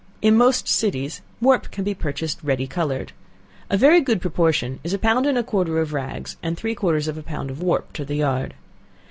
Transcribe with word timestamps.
In 0.19 0.35
most 0.35 0.67
cities 0.67 1.21
warp 1.41 1.69
can 1.69 1.83
be 1.83 1.93
purchased 1.93 2.39
ready 2.43 2.65
colored. 2.65 3.11
A 3.69 3.77
very 3.77 4.01
good 4.01 4.19
proportion 4.19 4.79
is 4.83 4.95
a 4.95 4.97
pound 4.97 5.27
and 5.27 5.37
a 5.37 5.43
quarter 5.43 5.77
of 5.77 5.93
rags, 5.93 6.37
and 6.41 6.57
three 6.57 6.73
quarters 6.73 7.07
of 7.07 7.19
a 7.19 7.21
pound 7.21 7.51
of 7.51 7.61
warp 7.61 7.93
to 7.93 8.03
the 8.03 8.15
yard. 8.15 8.55